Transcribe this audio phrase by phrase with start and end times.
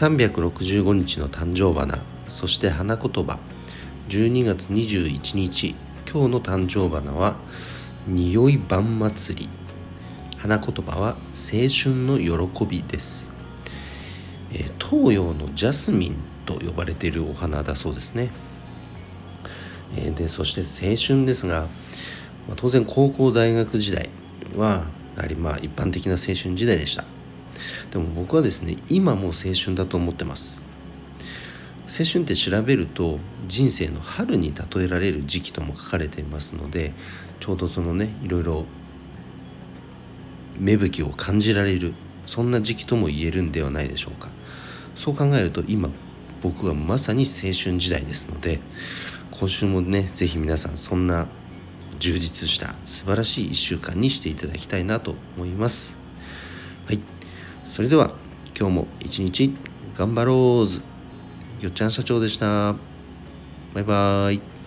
[0.00, 3.38] 365日の誕生花そして花言葉。
[4.08, 5.74] 12月21日
[6.10, 7.36] 今日の誕生花は
[8.06, 9.48] 匂い晩祭り。
[10.38, 13.28] 花言葉は青春の喜びです、
[14.54, 18.30] えー、東洋のジャスミンと呼ばれているお花だそうですね、
[19.98, 21.66] えー、でそして青春ですが、
[22.48, 24.08] まあ、当然高校大学時代
[24.56, 24.86] は
[25.16, 27.19] やはりまあ一般的な青春時代でした。
[27.92, 30.62] でも僕はですね今も青春だと思ってます。
[31.88, 36.92] 青春って調べると人生の春に例えられる時期とも書かれていますので
[37.40, 38.64] ちょうどそのねいろいろ
[40.60, 41.92] 芽吹きを感じられる
[42.26, 44.28] そんな時期とも言えるんではないでしょうか。
[44.94, 45.88] そう考えると今
[46.42, 48.60] 僕はまさに青春時代ですので
[49.32, 51.26] 今週もね是非皆さんそんな
[51.98, 55.96] 充実した素晴らしい1週間にしていただきたいなと思います。
[56.86, 57.00] はい。
[57.64, 58.12] それでは
[58.58, 59.56] 今日も一日
[59.96, 60.82] 頑張ろうず
[61.60, 62.74] よっちゃん社長でした。
[63.74, 64.59] バイバーイ。